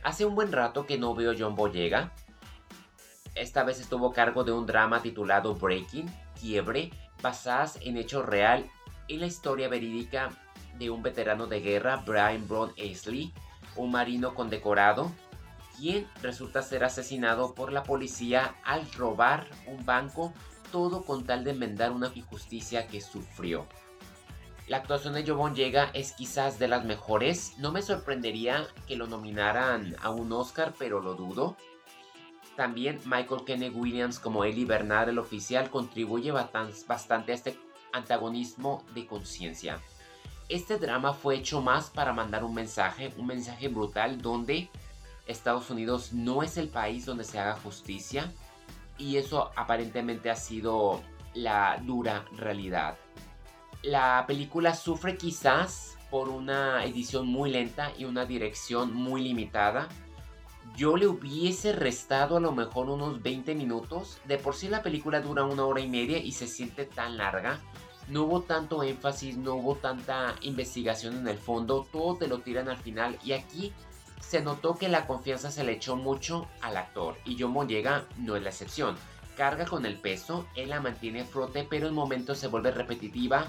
Hace 0.02 0.26
un 0.26 0.34
buen 0.34 0.52
rato 0.52 0.86
que 0.86 0.98
no 0.98 1.14
veo 1.14 1.34
John 1.38 1.54
Boyega. 1.54 2.12
Esta 3.34 3.64
vez 3.64 3.80
estuvo 3.80 4.08
a 4.08 4.12
cargo 4.12 4.44
de 4.44 4.52
un 4.52 4.66
drama 4.66 5.00
titulado 5.00 5.54
Breaking, 5.54 6.12
Quiebre, 6.38 6.90
basadas 7.22 7.78
en 7.80 7.96
hecho 7.96 8.22
real 8.22 8.70
en 9.08 9.20
la 9.20 9.26
historia 9.26 9.68
verídica 9.68 10.30
de 10.78 10.90
un 10.90 11.02
veterano 11.02 11.46
de 11.46 11.60
guerra, 11.60 12.02
Brian 12.06 12.46
Brown 12.46 12.72
Aisley, 12.78 13.32
un 13.76 13.90
marino 13.90 14.34
condecorado, 14.34 15.10
quien 15.76 16.06
resulta 16.22 16.62
ser 16.62 16.84
asesinado 16.84 17.54
por 17.54 17.72
la 17.72 17.82
policía 17.82 18.54
al 18.64 18.90
robar 18.92 19.46
un 19.66 19.84
banco, 19.84 20.32
todo 20.70 21.04
con 21.04 21.24
tal 21.24 21.44
de 21.44 21.52
enmendar 21.52 21.92
una 21.92 22.10
injusticia 22.14 22.86
que 22.86 23.00
sufrió. 23.00 23.66
La 24.66 24.78
actuación 24.78 25.12
de 25.12 25.26
Jobon 25.26 25.54
Llega 25.54 25.90
es 25.92 26.12
quizás 26.12 26.58
de 26.58 26.68
las 26.68 26.86
mejores. 26.86 27.54
No 27.58 27.70
me 27.70 27.82
sorprendería 27.82 28.66
que 28.86 28.96
lo 28.96 29.06
nominaran 29.06 29.94
a 30.00 30.08
un 30.08 30.32
Oscar, 30.32 30.72
pero 30.78 31.00
lo 31.00 31.14
dudo. 31.14 31.56
También 32.56 32.98
Michael 33.04 33.44
Kenneth 33.44 33.74
Williams 33.74 34.18
como 34.18 34.44
Ellie 34.44 34.64
Bernard, 34.64 35.10
el 35.10 35.18
oficial, 35.18 35.68
contribuye 35.70 36.32
bastante 36.32 37.32
a 37.32 37.34
este 37.34 37.58
antagonismo 37.92 38.84
de 38.94 39.06
conciencia. 39.06 39.80
Este 40.48 40.78
drama 40.78 41.14
fue 41.14 41.36
hecho 41.36 41.62
más 41.62 41.88
para 41.88 42.12
mandar 42.12 42.44
un 42.44 42.54
mensaje, 42.54 43.12
un 43.16 43.26
mensaje 43.26 43.68
brutal 43.68 44.20
donde 44.20 44.68
Estados 45.26 45.70
Unidos 45.70 46.12
no 46.12 46.42
es 46.42 46.58
el 46.58 46.68
país 46.68 47.06
donde 47.06 47.24
se 47.24 47.38
haga 47.38 47.54
justicia 47.56 48.30
y 48.98 49.16
eso 49.16 49.50
aparentemente 49.56 50.30
ha 50.30 50.36
sido 50.36 51.00
la 51.32 51.80
dura 51.82 52.26
realidad. 52.36 52.96
La 53.82 54.24
película 54.26 54.74
sufre 54.74 55.16
quizás 55.16 55.96
por 56.10 56.28
una 56.28 56.84
edición 56.84 57.26
muy 57.26 57.50
lenta 57.50 57.92
y 57.98 58.04
una 58.04 58.26
dirección 58.26 58.94
muy 58.94 59.22
limitada. 59.22 59.88
Yo 60.76 60.96
le 60.96 61.06
hubiese 61.06 61.72
restado 61.72 62.36
a 62.36 62.40
lo 62.40 62.52
mejor 62.52 62.88
unos 62.88 63.22
20 63.22 63.54
minutos. 63.54 64.18
De 64.24 64.38
por 64.38 64.54
sí 64.54 64.68
la 64.68 64.82
película 64.82 65.20
dura 65.20 65.44
una 65.44 65.64
hora 65.64 65.80
y 65.80 65.88
media 65.88 66.18
y 66.18 66.32
se 66.32 66.46
siente 66.46 66.84
tan 66.84 67.16
larga 67.16 67.60
no 68.08 68.24
hubo 68.24 68.42
tanto 68.42 68.82
énfasis, 68.82 69.36
no 69.36 69.54
hubo 69.54 69.76
tanta 69.76 70.34
investigación 70.42 71.16
en 71.16 71.28
el 71.28 71.38
fondo, 71.38 71.86
todo 71.90 72.16
te 72.16 72.28
lo 72.28 72.40
tiran 72.40 72.68
al 72.68 72.76
final. 72.76 73.18
Y 73.24 73.32
aquí 73.32 73.72
se 74.20 74.40
notó 74.40 74.76
que 74.76 74.88
la 74.88 75.06
confianza 75.06 75.50
se 75.50 75.64
le 75.64 75.72
echó 75.72 75.96
mucho 75.96 76.46
al 76.60 76.76
actor. 76.76 77.16
Y 77.24 77.36
John 77.38 77.54
Boyega 77.54 78.04
no 78.18 78.36
es 78.36 78.42
la 78.42 78.50
excepción. 78.50 78.96
Carga 79.36 79.64
con 79.64 79.86
el 79.86 79.96
peso, 79.96 80.46
él 80.54 80.70
la 80.70 80.80
mantiene 80.80 81.24
frote, 81.24 81.66
pero 81.68 81.88
en 81.88 81.94
momentos 81.94 82.38
se 82.38 82.46
vuelve 82.46 82.70
repetitiva, 82.70 83.48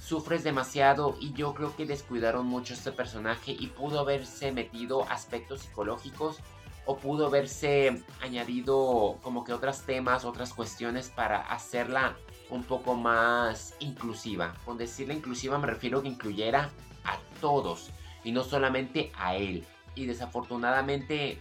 sufres 0.00 0.44
demasiado. 0.44 1.16
Y 1.20 1.32
yo 1.34 1.54
creo 1.54 1.76
que 1.76 1.86
descuidaron 1.86 2.46
mucho 2.46 2.74
este 2.74 2.92
personaje 2.92 3.52
y 3.52 3.68
pudo 3.68 4.00
haberse 4.00 4.50
metido 4.50 5.08
aspectos 5.08 5.60
psicológicos 5.60 6.38
o 6.86 6.96
pudo 6.96 7.26
haberse 7.26 8.02
añadido 8.20 9.18
como 9.22 9.44
que 9.44 9.52
otros 9.52 9.82
temas, 9.82 10.24
otras 10.24 10.54
cuestiones 10.54 11.10
para 11.10 11.40
hacerla 11.40 12.16
un 12.50 12.64
poco 12.64 12.94
más 12.94 13.74
inclusiva. 13.80 14.54
Con 14.64 14.78
decirle 14.78 15.14
inclusiva 15.14 15.58
me 15.58 15.66
refiero 15.66 16.02
que 16.02 16.08
incluyera 16.08 16.70
a 17.04 17.18
todos 17.40 17.90
y 18.24 18.32
no 18.32 18.42
solamente 18.42 19.12
a 19.16 19.36
él. 19.36 19.64
Y 19.94 20.06
desafortunadamente 20.06 21.38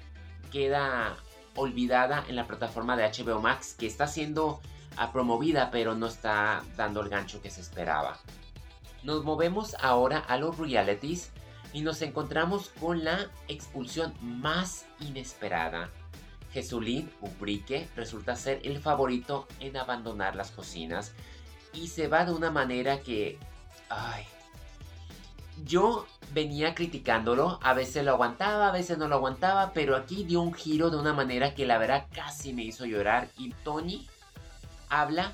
queda 0.51 1.17
olvidada 1.55 2.23
en 2.27 2.35
la 2.35 2.47
plataforma 2.47 2.95
de 2.95 3.03
HBO 3.03 3.41
Max 3.41 3.75
que 3.77 3.87
está 3.87 4.07
siendo 4.07 4.59
ah, 4.97 5.11
promovida 5.11 5.71
pero 5.71 5.95
no 5.95 6.07
está 6.07 6.63
dando 6.77 7.01
el 7.01 7.09
gancho 7.09 7.41
que 7.41 7.49
se 7.49 7.61
esperaba. 7.61 8.17
Nos 9.03 9.23
movemos 9.23 9.75
ahora 9.81 10.19
a 10.19 10.37
los 10.37 10.57
realities 10.57 11.31
y 11.73 11.81
nos 11.81 12.01
encontramos 12.01 12.69
con 12.79 13.03
la 13.03 13.27
expulsión 13.47 14.13
más 14.21 14.85
inesperada 14.99 15.89
Jesulín 16.51 17.11
Ubrique 17.21 17.87
resulta 17.95 18.35
ser 18.35 18.61
el 18.63 18.79
favorito 18.79 19.47
en 19.59 19.77
abandonar 19.77 20.35
las 20.35 20.51
cocinas 20.51 21.13
y 21.73 21.87
se 21.87 22.07
va 22.07 22.25
de 22.25 22.33
una 22.33 22.51
manera 22.51 22.99
que... 22.99 23.37
Ay, 23.89 24.25
yo 25.65 26.05
venía 26.33 26.75
criticándolo, 26.75 27.59
a 27.61 27.73
veces 27.73 28.05
lo 28.05 28.11
aguantaba, 28.11 28.69
a 28.69 28.71
veces 28.71 28.97
no 28.97 29.07
lo 29.07 29.15
aguantaba, 29.15 29.73
pero 29.73 29.95
aquí 29.95 30.23
dio 30.23 30.41
un 30.41 30.53
giro 30.53 30.89
de 30.89 30.97
una 30.97 31.13
manera 31.13 31.55
que 31.55 31.65
la 31.65 31.77
verdad 31.77 32.07
casi 32.13 32.53
me 32.53 32.63
hizo 32.63 32.85
llorar 32.85 33.29
y 33.37 33.51
Tony 33.63 34.07
habla 34.89 35.33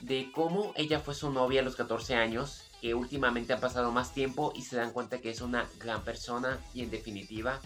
de 0.00 0.30
cómo 0.34 0.72
ella 0.74 1.00
fue 1.00 1.14
su 1.14 1.30
novia 1.30 1.60
a 1.60 1.64
los 1.64 1.76
14 1.76 2.16
años, 2.16 2.64
que 2.80 2.94
últimamente 2.94 3.52
ha 3.52 3.60
pasado 3.60 3.92
más 3.92 4.12
tiempo 4.12 4.52
y 4.56 4.62
se 4.62 4.76
dan 4.76 4.90
cuenta 4.90 5.20
que 5.20 5.30
es 5.30 5.40
una 5.40 5.68
gran 5.78 6.02
persona 6.02 6.58
y 6.74 6.82
en 6.82 6.90
definitiva 6.90 7.60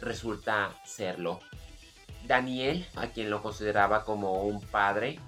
resulta 0.00 0.74
serlo. 0.86 1.40
Daniel, 2.26 2.86
a 2.96 3.08
quien 3.08 3.30
lo 3.30 3.42
consideraba 3.42 4.04
como 4.04 4.42
un 4.42 4.60
padre, 4.60 5.18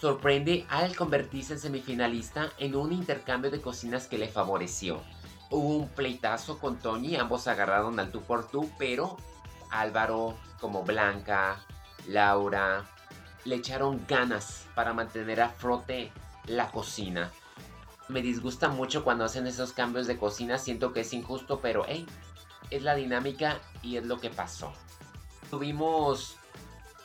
sorprende 0.00 0.66
al 0.68 0.94
convertirse 0.94 1.54
en 1.54 1.60
semifinalista 1.60 2.50
en 2.58 2.76
un 2.76 2.92
intercambio 2.92 3.50
de 3.50 3.60
cocinas 3.60 4.06
que 4.06 4.18
le 4.18 4.28
favoreció. 4.28 5.00
Hubo 5.50 5.76
un 5.76 5.88
pleitazo 5.88 6.58
con 6.58 6.78
Tony, 6.78 7.16
ambos 7.16 7.48
agarraron 7.48 7.98
al 7.98 8.10
tú 8.10 8.22
por 8.22 8.48
tú, 8.48 8.70
pero 8.78 9.16
Álvaro, 9.70 10.36
como 10.60 10.82
Blanca, 10.82 11.60
Laura, 12.06 12.84
le 13.44 13.56
echaron 13.56 14.04
ganas 14.06 14.66
para 14.74 14.92
mantener 14.92 15.40
a 15.40 15.48
frote 15.48 16.12
la 16.46 16.70
cocina. 16.70 17.30
Me 18.08 18.20
disgusta 18.20 18.68
mucho 18.68 19.04
cuando 19.04 19.24
hacen 19.24 19.46
esos 19.46 19.72
cambios 19.72 20.06
de 20.06 20.18
cocina, 20.18 20.58
siento 20.58 20.92
que 20.92 21.00
es 21.00 21.12
injusto, 21.12 21.60
pero 21.60 21.84
hey, 21.88 22.06
es 22.70 22.82
la 22.82 22.94
dinámica 22.94 23.58
y 23.82 23.96
es 23.96 24.04
lo 24.04 24.18
que 24.18 24.30
pasó 24.30 24.72
tuvimos 25.44 26.36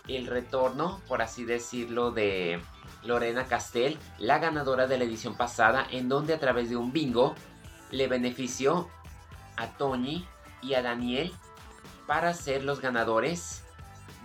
el 0.08 0.28
retorno, 0.28 1.02
por 1.08 1.22
así 1.22 1.46
decirlo, 1.46 2.12
de 2.12 2.62
Lorena 3.04 3.46
Castell, 3.46 3.98
la 4.18 4.40
ganadora 4.40 4.88
de 4.88 4.98
la 4.98 5.04
edición 5.04 5.36
pasada, 5.36 5.86
en 5.92 6.10
donde 6.10 6.34
a 6.34 6.40
través 6.40 6.70
de 6.70 6.78
un 6.78 6.92
bingo 6.92 7.36
le 7.92 8.08
benefició 8.08 8.90
a 9.56 9.68
Tony 9.78 10.26
y 10.62 10.74
a 10.74 10.82
Daniel 10.82 11.32
para 12.08 12.34
ser 12.34 12.64
los 12.64 12.82
ganadores 12.82 13.64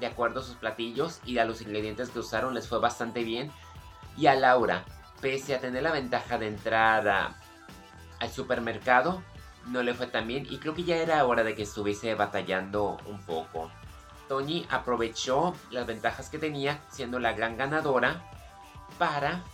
de 0.01 0.07
acuerdo 0.07 0.41
a 0.41 0.43
sus 0.43 0.57
platillos 0.57 1.21
y 1.25 1.39
a 1.39 1.45
los 1.45 1.61
ingredientes 1.61 2.11
que 2.11 2.19
usaron 2.19 2.55
les 2.55 2.69
fue 2.69 2.79
bastante 2.79 3.23
bien. 3.23 3.53
Y 4.17 4.27
a 4.27 4.35
Laura, 4.35 4.85
pese 5.21 5.55
a 5.55 5.61
tener 5.61 5.83
la 5.83 5.93
ventaja 5.93 6.39
de 6.39 6.49
entrar 6.49 7.35
al 8.19 8.31
supermercado, 8.31 9.23
no 9.67 9.83
le 9.83 9.95
fue 9.95 10.07
tan 10.07 10.27
bien 10.27 10.47
y 10.49 10.59
creo 10.59 10.75
que 10.75 10.85
ya 10.85 10.97
era 10.97 11.25
hora 11.27 11.45
de 11.45 11.55
que 11.55 11.63
estuviese 11.63 12.15
batallando 12.15 12.99
un 13.07 13.25
poco. 13.25 13.71
Tony 14.29 14.67
aprovechó 14.71 15.55
las 15.71 15.87
ventajas 15.87 16.31
que 16.31 16.39
tenía 16.39 16.83
siendo 16.91 17.19
la 17.19 17.33
gran 17.33 17.57
ganadora 17.57 18.23
para 18.99 19.45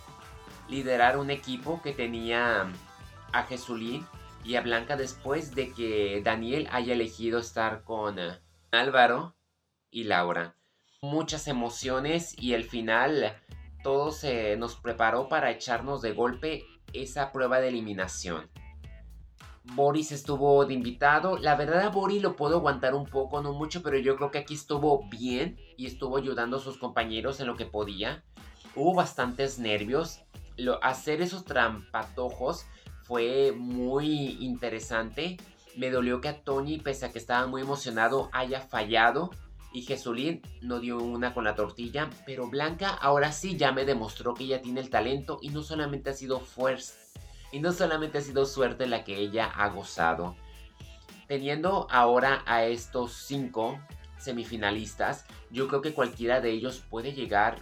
liderar 0.69 1.17
un 1.17 1.29
equipo 1.29 1.81
que 1.81 1.93
tenía 1.93 2.71
a 3.33 3.43
Jesulín 3.43 4.05
y 4.43 4.55
a 4.55 4.61
Blanca 4.61 4.95
después 4.95 5.53
de 5.53 5.71
que 5.73 6.21
Daniel 6.23 6.67
haya 6.71 6.93
elegido 6.93 7.39
estar 7.39 7.83
con 7.83 8.17
Álvaro 8.71 9.35
y 9.89 10.05
Laura. 10.05 10.55
Muchas 11.01 11.47
emociones 11.47 12.35
y 12.37 12.53
al 12.53 12.63
final 12.63 13.35
todo 13.83 14.11
se 14.11 14.55
nos 14.57 14.75
preparó 14.75 15.27
para 15.27 15.51
echarnos 15.51 16.01
de 16.01 16.13
golpe 16.13 16.63
esa 16.93 17.31
prueba 17.31 17.59
de 17.59 17.69
eliminación. 17.69 18.49
Boris 19.63 20.11
estuvo 20.11 20.65
de 20.65 20.73
invitado. 20.73 21.37
La 21.37 21.55
verdad 21.55 21.81
a 21.81 21.89
Boris 21.89 22.21
lo 22.21 22.35
puedo 22.35 22.57
aguantar 22.57 22.95
un 22.95 23.05
poco, 23.05 23.41
no 23.41 23.53
mucho, 23.53 23.83
pero 23.83 23.97
yo 23.97 24.15
creo 24.15 24.31
que 24.31 24.39
aquí 24.39 24.55
estuvo 24.55 25.07
bien 25.09 25.57
y 25.77 25.85
estuvo 25.85 26.17
ayudando 26.17 26.57
a 26.57 26.59
sus 26.59 26.77
compañeros 26.77 27.39
en 27.39 27.47
lo 27.47 27.55
que 27.55 27.65
podía. 27.65 28.23
Hubo 28.75 28.93
bastantes 28.93 29.59
nervios. 29.59 30.21
lo, 30.57 30.83
hacer 30.83 31.21
esos 31.21 31.45
trampatojos 31.45 32.65
fue 33.03 33.53
muy 33.55 34.37
interesante. 34.39 35.37
Me 35.75 35.89
dolió 35.89 36.21
que 36.21 36.29
a 36.29 36.43
Tony, 36.43 36.79
pese 36.79 37.05
a 37.05 37.11
que 37.11 37.19
estaba 37.19 37.47
muy 37.47 37.61
emocionado, 37.61 38.29
haya 38.33 38.61
fallado. 38.61 39.31
Y 39.73 39.83
Jesulín 39.83 40.41
no 40.61 40.79
dio 40.79 40.97
una 40.97 41.33
con 41.33 41.45
la 41.45 41.55
tortilla. 41.55 42.09
Pero 42.25 42.49
Blanca 42.49 42.89
ahora 42.89 43.31
sí 43.31 43.57
ya 43.57 43.71
me 43.71 43.85
demostró 43.85 44.33
que 44.33 44.45
ella 44.45 44.61
tiene 44.61 44.81
el 44.81 44.89
talento. 44.89 45.39
Y 45.41 45.49
no 45.49 45.61
solamente 45.61 46.09
ha 46.09 46.13
sido 46.13 46.39
fuerza. 46.39 47.00
Y 47.51 47.59
no 47.59 47.71
solamente 47.73 48.19
ha 48.19 48.21
sido 48.21 48.45
suerte 48.45 48.87
la 48.87 49.03
que 49.03 49.17
ella 49.17 49.45
ha 49.45 49.69
gozado. 49.69 50.35
Teniendo 51.27 51.87
ahora 51.89 52.43
a 52.45 52.65
estos 52.65 53.13
cinco 53.13 53.79
semifinalistas, 54.17 55.25
yo 55.49 55.67
creo 55.67 55.81
que 55.81 55.93
cualquiera 55.93 56.41
de 56.41 56.51
ellos 56.51 56.83
puede 56.89 57.13
llegar 57.13 57.57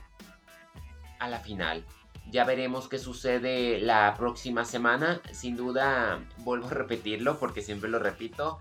a 1.20 1.28
la 1.28 1.40
final. 1.40 1.86
Ya 2.32 2.46
veremos 2.46 2.88
qué 2.88 3.00
sucede 3.00 3.80
la 3.80 4.14
próxima 4.16 4.64
semana. 4.64 5.22
Sin 5.32 5.56
duda, 5.56 6.24
vuelvo 6.38 6.68
a 6.68 6.72
repetirlo 6.72 7.40
porque 7.40 7.62
siempre 7.62 7.90
lo 7.90 7.98
repito. 7.98 8.60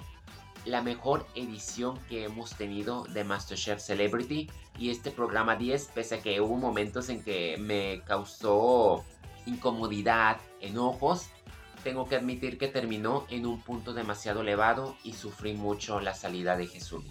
La 0.64 0.82
mejor 0.82 1.26
edición 1.34 1.98
que 2.08 2.24
hemos 2.24 2.54
tenido 2.54 3.04
de 3.04 3.24
MasterChef 3.24 3.80
Celebrity. 3.80 4.50
Y 4.78 4.90
este 4.90 5.10
programa 5.10 5.56
10, 5.56 5.90
pese 5.94 6.16
a 6.16 6.22
que 6.22 6.40
hubo 6.40 6.56
momentos 6.56 7.08
en 7.10 7.22
que 7.22 7.56
me 7.58 8.02
causó 8.06 9.04
incomodidad, 9.48 10.38
enojos, 10.60 11.28
tengo 11.82 12.06
que 12.06 12.16
admitir 12.16 12.58
que 12.58 12.68
terminó 12.68 13.26
en 13.30 13.46
un 13.46 13.60
punto 13.62 13.94
demasiado 13.94 14.42
elevado 14.42 14.96
y 15.04 15.14
sufrí 15.14 15.54
mucho 15.54 16.00
la 16.00 16.14
salida 16.14 16.56
de 16.56 16.66
Jesús. 16.66 17.04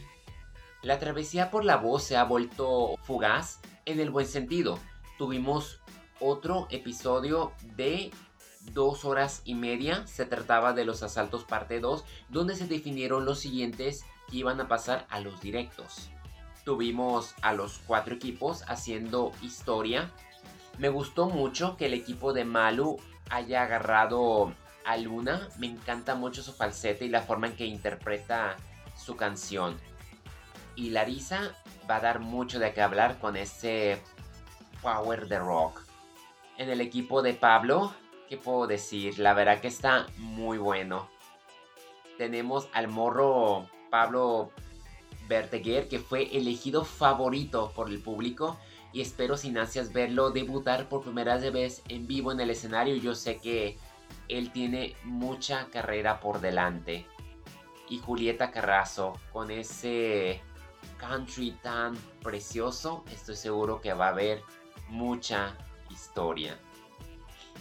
La 0.83 0.99
travesía 0.99 1.49
por 1.49 1.65
la 1.65 1.77
voz 1.77 2.03
se 2.03 2.17
ha 2.17 2.23
vuelto 2.23 2.95
fugaz 3.03 3.59
en 3.85 3.99
el 3.99 4.11
buen 4.11 4.27
sentido. 4.27 4.79
Tuvimos 5.17 5.81
otro 6.19 6.67
episodio 6.69 7.53
de 7.75 8.11
dos 8.73 9.05
horas 9.05 9.41
y 9.45 9.55
media. 9.55 10.05
Se 10.05 10.25
trataba 10.25 10.73
de 10.73 10.85
los 10.85 11.03
asaltos 11.03 11.43
parte 11.43 11.79
2, 11.79 12.03
donde 12.29 12.55
se 12.55 12.67
definieron 12.67 13.25
los 13.25 13.39
siguientes 13.39 14.05
que 14.29 14.37
iban 14.37 14.59
a 14.61 14.67
pasar 14.67 15.07
a 15.09 15.19
los 15.19 15.41
directos. 15.41 16.09
Tuvimos 16.63 17.33
a 17.41 17.53
los 17.53 17.79
cuatro 17.87 18.13
equipos 18.13 18.63
haciendo 18.67 19.31
historia. 19.41 20.11
Me 20.77 20.89
gustó 20.89 21.27
mucho 21.27 21.77
que 21.77 21.87
el 21.87 21.93
equipo 21.93 22.33
de 22.33 22.45
Malu 22.45 22.97
haya 23.29 23.63
agarrado 23.63 24.53
a 24.85 24.97
Luna. 24.97 25.47
Me 25.57 25.67
encanta 25.67 26.15
mucho 26.15 26.43
su 26.43 26.53
falsete 26.53 27.05
y 27.05 27.09
la 27.09 27.21
forma 27.21 27.47
en 27.47 27.55
que 27.55 27.65
interpreta 27.65 28.55
su 28.95 29.15
canción. 29.15 29.77
Y 30.75 30.91
Larisa 30.91 31.55
va 31.89 31.95
a 31.95 32.01
dar 32.01 32.19
mucho 32.19 32.59
de 32.59 32.73
qué 32.73 32.81
hablar 32.81 33.19
con 33.19 33.35
ese 33.35 34.01
power 34.81 35.27
de 35.27 35.39
rock 35.39 35.87
en 36.57 36.69
el 36.69 36.81
equipo 36.81 37.21
de 37.21 37.33
Pablo, 37.33 37.93
¿qué 38.29 38.37
puedo 38.37 38.67
decir? 38.67 39.19
La 39.19 39.33
verdad 39.33 39.61
que 39.61 39.67
está 39.67 40.07
muy 40.17 40.57
bueno. 40.57 41.07
Tenemos 42.17 42.67
al 42.73 42.87
morro 42.87 43.69
Pablo 43.91 44.51
Berteguer, 45.27 45.87
que 45.87 45.99
fue 45.99 46.35
elegido 46.35 46.83
favorito 46.83 47.71
por 47.75 47.89
el 47.89 48.01
público. 48.01 48.57
Y 48.97 49.01
espero 49.01 49.37
sin 49.37 49.59
ansias 49.59 49.93
verlo 49.93 50.31
debutar 50.31 50.89
por 50.89 51.03
primera 51.03 51.37
vez 51.37 51.83
en 51.87 52.07
vivo 52.07 52.31
en 52.31 52.39
el 52.39 52.49
escenario. 52.49 52.95
Yo 52.95 53.13
sé 53.13 53.37
que 53.37 53.77
él 54.27 54.51
tiene 54.51 54.95
mucha 55.03 55.67
carrera 55.67 56.19
por 56.19 56.41
delante. 56.41 57.05
Y 57.91 57.99
Julieta 57.99 58.49
Carrazo, 58.49 59.13
con 59.31 59.51
ese 59.51 60.41
country 60.97 61.51
tan 61.61 61.95
precioso, 62.23 63.05
estoy 63.11 63.35
seguro 63.35 63.81
que 63.81 63.93
va 63.93 64.07
a 64.07 64.13
haber 64.13 64.41
mucha 64.89 65.55
historia. 65.91 66.57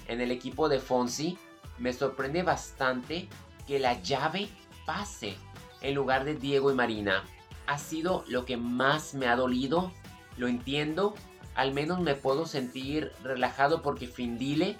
En 0.08 0.22
el 0.22 0.30
equipo 0.30 0.70
de 0.70 0.80
Fonsi 0.80 1.36
me 1.76 1.92
sorprende 1.92 2.44
bastante 2.44 3.28
que 3.66 3.78
la 3.78 4.00
llave 4.00 4.48
pase 4.86 5.36
en 5.82 5.94
lugar 5.94 6.24
de 6.24 6.34
Diego 6.34 6.72
y 6.72 6.74
Marina. 6.74 7.24
Ha 7.66 7.76
sido 7.76 8.24
lo 8.26 8.46
que 8.46 8.56
más 8.56 9.12
me 9.12 9.26
ha 9.26 9.36
dolido, 9.36 9.92
lo 10.38 10.48
entiendo, 10.48 11.14
al 11.56 11.72
menos 11.72 12.00
me 12.00 12.14
puedo 12.14 12.46
sentir 12.46 13.12
relajado 13.24 13.82
porque 13.82 14.06
Findile 14.06 14.76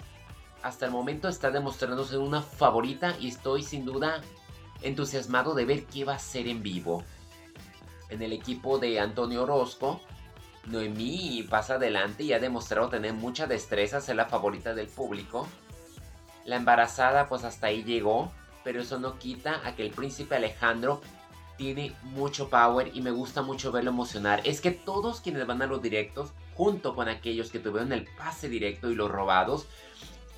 hasta 0.61 0.85
el 0.85 0.91
momento 0.91 1.27
está 1.27 1.51
demostrándose 1.51 2.17
una 2.17 2.41
favorita 2.41 3.15
y 3.19 3.27
estoy 3.27 3.63
sin 3.63 3.83
duda 3.83 4.21
entusiasmado 4.81 5.55
de 5.55 5.65
ver 5.65 5.85
qué 5.85 6.05
va 6.05 6.15
a 6.15 6.19
ser 6.19 6.47
en 6.47 6.61
vivo. 6.61 7.03
En 8.09 8.21
el 8.21 8.31
equipo 8.31 8.79
de 8.79 8.99
Antonio 8.99 9.43
Orozco 9.43 10.01
Noemí 10.67 11.45
pasa 11.49 11.75
adelante 11.75 12.23
y 12.23 12.33
ha 12.33 12.39
demostrado 12.39 12.89
tener 12.89 13.13
mucha 13.13 13.47
destreza, 13.47 14.01
ser 14.01 14.15
la 14.17 14.25
favorita 14.25 14.73
del 14.73 14.87
público. 14.87 15.47
La 16.45 16.57
embarazada 16.57 17.27
pues 17.27 17.43
hasta 17.43 17.67
ahí 17.67 17.83
llegó, 17.83 18.31
pero 18.63 18.81
eso 18.81 18.99
no 18.99 19.17
quita 19.17 19.61
a 19.65 19.75
que 19.75 19.85
el 19.85 19.91
príncipe 19.91 20.35
Alejandro 20.35 21.01
tiene 21.57 21.95
mucho 22.03 22.49
power 22.49 22.91
y 22.93 23.01
me 23.01 23.11
gusta 23.11 23.41
mucho 23.41 23.71
verlo 23.71 23.91
emocionar. 23.91 24.41
Es 24.43 24.61
que 24.61 24.71
todos 24.71 25.21
quienes 25.21 25.47
van 25.47 25.61
a 25.61 25.67
los 25.67 25.81
directos, 25.81 26.33
junto 26.57 26.95
con 26.95 27.07
aquellos 27.07 27.51
que 27.51 27.59
tuvieron 27.59 27.93
el 27.93 28.05
pase 28.17 28.49
directo 28.49 28.89
y 28.89 28.95
los 28.95 29.11
robados, 29.11 29.67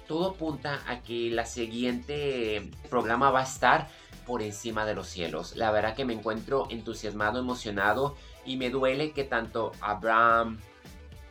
todo 0.06 0.32
apunta 0.32 0.82
a 0.86 1.02
que 1.02 1.30
la 1.30 1.46
siguiente 1.46 2.70
programa 2.90 3.32
va 3.32 3.40
a 3.40 3.44
estar 3.44 3.88
por 4.26 4.42
encima 4.42 4.86
de 4.86 4.96
los 4.96 5.08
cielos. 5.08 5.56
La 5.56 5.72
verdad 5.72 5.96
que 5.96 6.04
me 6.04 6.14
encuentro 6.14 6.68
entusiasmado, 6.70 7.40
emocionado 7.40 8.18
y 8.46 8.58
me 8.58 8.70
duele 8.70 9.12
que 9.12 9.24
tanto 9.24 9.72
Abraham, 9.80 10.60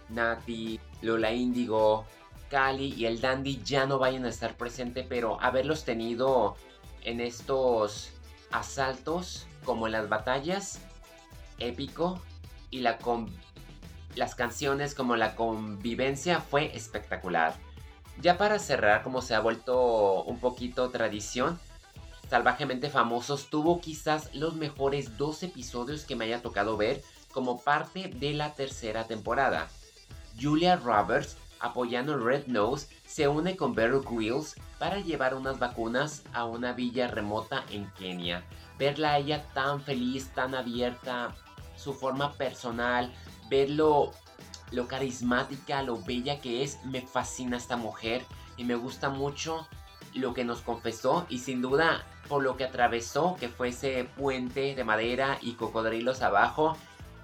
Nati, 0.08 0.80
Lola 1.02 1.32
Índigo, 1.32 2.06
Cali 2.48 2.94
y 2.94 3.04
el 3.04 3.20
Dandy 3.20 3.60
ya 3.62 3.84
no 3.84 3.98
vayan 3.98 4.24
a 4.24 4.30
estar 4.30 4.56
presentes, 4.56 5.04
pero 5.06 5.38
haberlos 5.42 5.84
tenido 5.84 6.56
en 7.04 7.20
estos 7.20 8.10
asaltos 8.50 9.46
como 9.64 9.86
en 9.86 9.92
las 9.92 10.08
batallas, 10.08 10.80
épico 11.58 12.22
y 12.70 12.80
la 12.80 12.96
las 14.16 14.34
canciones 14.34 14.94
como 14.94 15.16
la 15.16 15.34
convivencia 15.34 16.40
fue 16.40 16.76
espectacular. 16.76 17.54
Ya 18.20 18.36
para 18.36 18.58
cerrar, 18.58 19.02
como 19.02 19.22
se 19.22 19.34
ha 19.34 19.40
vuelto 19.40 20.24
un 20.24 20.40
poquito 20.40 20.90
tradición, 20.90 21.58
Salvajemente 22.28 22.90
Famosos 22.90 23.48
tuvo 23.48 23.80
quizás 23.80 24.34
los 24.34 24.54
mejores 24.54 25.16
dos 25.16 25.42
episodios 25.42 26.04
que 26.04 26.14
me 26.14 26.26
haya 26.26 26.42
tocado 26.42 26.76
ver 26.76 27.02
como 27.32 27.60
parte 27.62 28.08
de 28.08 28.34
la 28.34 28.52
tercera 28.52 29.04
temporada. 29.04 29.68
Julia 30.38 30.76
Roberts, 30.76 31.36
apoyando 31.58 32.18
Red 32.18 32.46
Nose, 32.46 32.88
se 33.06 33.28
une 33.28 33.56
con 33.56 33.74
Bear 33.74 34.00
Grylls 34.00 34.56
para 34.78 35.00
llevar 35.00 35.34
unas 35.34 35.58
vacunas 35.58 36.22
a 36.34 36.44
una 36.44 36.72
villa 36.74 37.08
remota 37.08 37.64
en 37.70 37.90
Kenia. 37.92 38.44
Verla 38.78 39.14
a 39.14 39.18
ella 39.18 39.46
tan 39.54 39.80
feliz, 39.80 40.28
tan 40.34 40.54
abierta, 40.54 41.34
su 41.76 41.94
forma 41.94 42.34
personal, 42.34 43.12
verlo 43.48 44.12
lo 44.70 44.86
carismática, 44.86 45.82
lo 45.82 46.02
bella 46.02 46.40
que 46.40 46.62
es, 46.62 46.78
me 46.84 47.00
fascina 47.00 47.56
esta 47.56 47.76
mujer 47.76 48.22
y 48.56 48.64
me 48.64 48.74
gusta 48.74 49.08
mucho 49.08 49.66
lo 50.14 50.34
que 50.34 50.44
nos 50.44 50.60
confesó 50.60 51.26
y 51.28 51.38
sin 51.38 51.62
duda 51.62 52.04
por 52.28 52.42
lo 52.42 52.56
que 52.56 52.64
atravesó, 52.64 53.36
que 53.38 53.48
fue 53.48 53.68
ese 53.68 54.04
puente 54.16 54.74
de 54.74 54.84
madera 54.84 55.38
y 55.40 55.52
cocodrilos 55.52 56.22
abajo. 56.22 56.76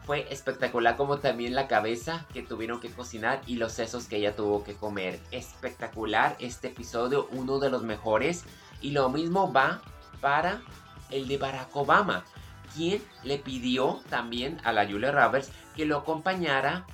Fue 0.07 0.27
espectacular 0.31 0.97
como 0.97 1.19
también 1.19 1.55
la 1.55 1.67
cabeza 1.67 2.27
que 2.33 2.43
tuvieron 2.43 2.81
que 2.81 2.91
cocinar 2.91 3.41
y 3.47 3.57
los 3.57 3.73
sesos 3.73 4.07
que 4.07 4.17
ella 4.17 4.37
tuvo 4.37 4.63
que 4.63 4.75
comer. 4.75 5.19
Espectacular 5.31 6.37
este 6.41 6.69
episodio, 6.69 7.29
uno 7.33 7.59
de 7.59 7.71
los 7.71 7.83
mejores. 7.83 8.45
Y 8.83 8.91
lo 8.91 9.09
mismo 9.09 9.51
va 9.51 9.81
para 10.21 10.61
el 11.11 11.27
de 11.27 11.39
Barack 11.39 11.75
Obama, 11.75 12.25
quien 12.75 13.03
le 13.23 13.39
pidió 13.39 14.01
también 14.11 14.61
a 14.65 14.73
la 14.73 14.87
Julia 14.87 15.13
Roberts 15.13 15.53
que 15.77 15.87
lo 15.87 15.99
acompañara 15.99 16.85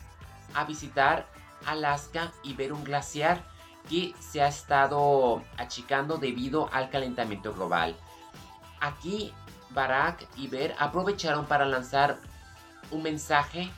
a 0.54 0.64
visitar 0.64 1.26
Alaska 1.66 2.32
y 2.42 2.54
ver 2.54 2.72
un 2.72 2.84
glaciar 2.84 3.44
que 3.88 4.14
se 4.18 4.42
ha 4.42 4.48
estado 4.48 5.42
achicando 5.56 6.18
debido 6.18 6.68
al 6.72 6.90
calentamiento 6.90 7.54
global. 7.54 7.96
Aquí 8.80 9.32
Barack 9.70 10.26
y 10.36 10.48
Ver 10.48 10.74
aprovecharon 10.78 11.46
para 11.46 11.64
lanzar 11.64 12.18
un 12.90 13.02
mensaje 13.02 13.70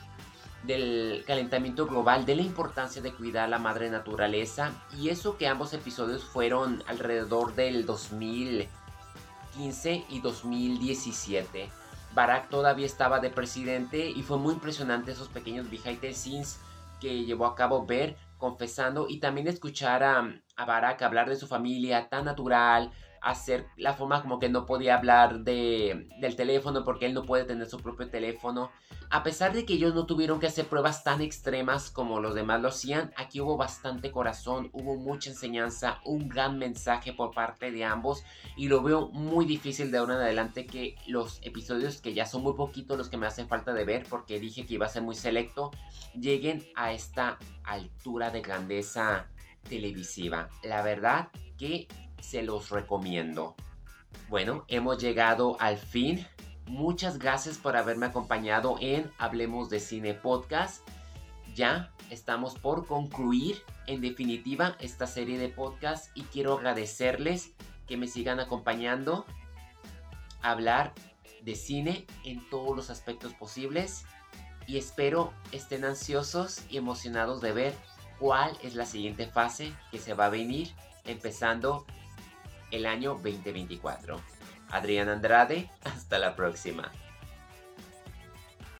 del 0.63 1.23
calentamiento 1.27 1.85
global, 1.85 2.25
de 2.25 2.35
la 2.35 2.41
importancia 2.41 3.01
de 3.01 3.13
cuidar 3.13 3.47
la 3.49 3.59
madre 3.59 3.89
naturaleza 3.89 4.71
y 4.97 5.09
eso 5.09 5.37
que 5.37 5.47
ambos 5.47 5.73
episodios 5.73 6.23
fueron 6.23 6.83
alrededor 6.87 7.53
del 7.53 7.85
2015 7.85 10.05
y 10.09 10.21
2017. 10.21 11.69
Barack 12.13 12.49
todavía 12.49 12.85
estaba 12.85 13.19
de 13.19 13.29
presidente 13.29 14.09
y 14.09 14.21
fue 14.23 14.37
muy 14.37 14.53
impresionante 14.53 15.11
esos 15.11 15.29
pequeños 15.29 15.69
behind 15.69 15.99
que 16.99 17.25
llevó 17.25 17.45
a 17.45 17.55
cabo 17.55 17.85
Ver 17.85 18.15
confesando 18.37 19.07
y 19.09 19.19
también 19.19 19.47
escuchar 19.47 20.03
a, 20.03 20.41
a 20.55 20.65
Barack 20.65 21.01
hablar 21.01 21.29
de 21.29 21.35
su 21.35 21.47
familia 21.47 22.09
tan 22.09 22.25
natural, 22.25 22.91
hacer 23.23 23.67
la 23.77 23.93
forma 23.93 24.21
como 24.21 24.37
que 24.37 24.49
no 24.49 24.65
podía 24.65 24.95
hablar 24.95 25.39
de, 25.39 26.09
del 26.19 26.35
teléfono 26.35 26.83
porque 26.83 27.05
él 27.05 27.13
no 27.13 27.23
puede 27.23 27.45
tener 27.45 27.67
su 27.67 27.79
propio 27.79 28.09
teléfono. 28.09 28.69
A 29.09 29.23
pesar 29.23 29.53
de 29.53 29.65
que 29.65 29.73
ellos 29.73 29.95
no 29.95 30.05
tuvieron 30.05 30.39
que 30.39 30.47
hacer 30.47 30.65
pruebas 30.65 31.03
tan 31.05 31.21
extremas 31.21 31.89
como 31.89 32.19
los 32.19 32.35
demás 32.35 32.61
lo 32.61 32.67
hacían, 32.67 33.13
aquí 33.15 33.39
hubo 33.39 33.55
bastante 33.55 34.11
corazón, 34.11 34.69
hubo 34.73 34.97
mucha 34.97 35.29
enseñanza, 35.29 36.01
un 36.03 36.27
gran 36.27 36.59
mensaje 36.59 37.13
por 37.13 37.33
parte 37.33 37.71
de 37.71 37.85
ambos 37.85 38.23
y 38.57 38.67
lo 38.67 38.83
veo 38.83 39.07
muy 39.09 39.45
difícil 39.45 39.89
de 39.89 39.99
ahora 39.99 40.15
en 40.15 40.21
adelante 40.21 40.65
que 40.65 40.95
los 41.07 41.39
episodios 41.43 42.01
que 42.01 42.13
ya 42.13 42.25
son 42.25 42.43
muy 42.43 42.53
poquitos 42.55 42.97
los 42.97 43.09
que 43.09 43.17
me 43.17 43.27
hacen 43.27 43.47
falta 43.47 43.73
de 43.73 43.85
ver 43.85 44.05
porque 44.09 44.39
dije 44.39 44.65
que 44.65 44.73
iba 44.73 44.85
a 44.85 44.89
ser 44.89 45.01
muy 45.01 45.15
selecto, 45.15 45.71
lleguen 46.19 46.61
a 46.75 46.91
esta 46.91 47.37
altura 47.63 48.31
de 48.31 48.41
grandeza 48.41 49.29
televisiva. 49.63 50.49
La 50.63 50.81
verdad 50.81 51.29
que 51.57 51.87
se 52.21 52.43
los 52.43 52.69
recomiendo. 52.69 53.55
Bueno, 54.29 54.65
hemos 54.67 54.97
llegado 54.97 55.57
al 55.59 55.77
fin. 55.77 56.25
Muchas 56.65 57.19
gracias 57.19 57.57
por 57.57 57.75
haberme 57.75 58.05
acompañado 58.05 58.77
en 58.79 59.11
Hablemos 59.17 59.69
de 59.69 59.79
Cine 59.79 60.13
Podcast. 60.13 60.87
Ya 61.53 61.91
estamos 62.09 62.57
por 62.57 62.87
concluir 62.87 63.61
en 63.87 64.01
definitiva 64.01 64.75
esta 64.79 65.07
serie 65.07 65.37
de 65.37 65.49
podcast 65.49 66.15
y 66.15 66.23
quiero 66.23 66.57
agradecerles 66.57 67.51
que 67.87 67.97
me 67.97 68.07
sigan 68.07 68.39
acompañando 68.39 69.25
a 70.41 70.51
hablar 70.51 70.93
de 71.41 71.55
cine 71.55 72.07
en 72.23 72.47
todos 72.49 72.75
los 72.75 72.89
aspectos 72.89 73.33
posibles 73.33 74.05
y 74.65 74.77
espero 74.77 75.33
estén 75.51 75.83
ansiosos 75.83 76.61
y 76.69 76.77
emocionados 76.77 77.41
de 77.41 77.51
ver 77.51 77.75
cuál 78.19 78.57
es 78.61 78.75
la 78.75 78.85
siguiente 78.85 79.27
fase 79.27 79.73
que 79.91 79.99
se 79.99 80.13
va 80.13 80.25
a 80.25 80.29
venir 80.29 80.73
empezando 81.05 81.85
el 82.71 82.85
año 82.85 83.11
2024. 83.15 84.19
Adrián 84.69 85.09
Andrade, 85.09 85.69
hasta 85.83 86.19
la 86.19 86.35
próxima. 86.35 86.91